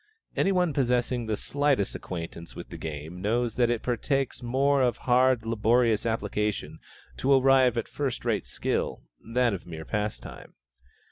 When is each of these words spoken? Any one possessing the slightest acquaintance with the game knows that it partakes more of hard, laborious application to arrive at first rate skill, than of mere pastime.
Any 0.35 0.51
one 0.51 0.73
possessing 0.73 1.27
the 1.27 1.37
slightest 1.37 1.93
acquaintance 1.93 2.55
with 2.55 2.69
the 2.69 2.77
game 2.79 3.21
knows 3.21 3.53
that 3.53 3.69
it 3.69 3.83
partakes 3.83 4.41
more 4.41 4.81
of 4.81 4.97
hard, 5.05 5.45
laborious 5.45 6.07
application 6.07 6.79
to 7.17 7.31
arrive 7.33 7.77
at 7.77 7.87
first 7.87 8.25
rate 8.25 8.47
skill, 8.47 9.03
than 9.23 9.53
of 9.53 9.67
mere 9.67 9.85
pastime. 9.85 10.55